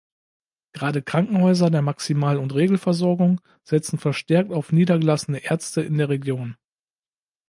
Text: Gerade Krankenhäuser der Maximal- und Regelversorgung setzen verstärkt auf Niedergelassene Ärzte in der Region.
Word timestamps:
Gerade 0.73 1.03
Krankenhäuser 1.03 1.69
der 1.69 1.83
Maximal- 1.83 2.37
und 2.39 2.55
Regelversorgung 2.55 3.39
setzen 3.63 3.99
verstärkt 3.99 4.51
auf 4.51 4.71
Niedergelassene 4.71 5.43
Ärzte 5.43 5.81
in 5.83 5.99
der 5.99 6.09
Region. 6.09 6.55